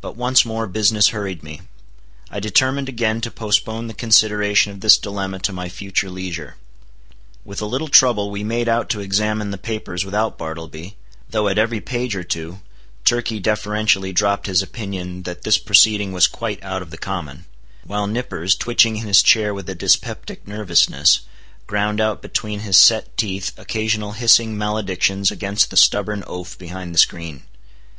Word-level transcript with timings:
But 0.00 0.16
once 0.16 0.46
more 0.46 0.66
business 0.66 1.08
hurried 1.08 1.42
me. 1.42 1.60
I 2.30 2.40
determined 2.40 2.88
again 2.88 3.20
to 3.20 3.30
postpone 3.30 3.88
the 3.88 3.92
consideration 3.92 4.72
of 4.72 4.80
this 4.80 4.96
dilemma 4.96 5.38
to 5.40 5.52
my 5.52 5.68
future 5.68 6.08
leisure. 6.08 6.56
With 7.44 7.60
a 7.60 7.66
little 7.66 7.88
trouble 7.88 8.30
we 8.30 8.42
made 8.42 8.70
out 8.70 8.88
to 8.88 9.00
examine 9.00 9.50
the 9.50 9.58
papers 9.58 10.02
without 10.02 10.38
Bartleby, 10.38 10.96
though 11.28 11.46
at 11.46 11.58
every 11.58 11.82
page 11.82 12.16
or 12.16 12.24
two, 12.24 12.62
Turkey 13.04 13.38
deferentially 13.38 14.14
dropped 14.14 14.46
his 14.46 14.62
opinion 14.62 15.24
that 15.24 15.42
this 15.42 15.58
proceeding 15.58 16.12
was 16.12 16.26
quite 16.26 16.62
out 16.64 16.80
of 16.80 16.88
the 16.88 16.96
common; 16.96 17.44
while 17.84 18.06
Nippers, 18.06 18.56
twitching 18.56 18.96
in 18.96 19.06
his 19.06 19.22
chair 19.22 19.52
with 19.52 19.68
a 19.68 19.74
dyspeptic 19.74 20.48
nervousness, 20.48 21.20
ground 21.66 22.00
out 22.00 22.22
between 22.22 22.60
his 22.60 22.78
set 22.78 23.14
teeth 23.18 23.52
occasional 23.58 24.12
hissing 24.12 24.56
maledictions 24.56 25.30
against 25.30 25.68
the 25.68 25.76
stubborn 25.76 26.24
oaf 26.26 26.56
behind 26.56 26.94
the 26.94 26.98
screen. 26.98 27.42